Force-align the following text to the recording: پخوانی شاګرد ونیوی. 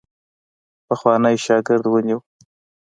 پخوانی 0.87 1.35
شاګرد 1.45 1.85
ونیوی. 1.87 2.23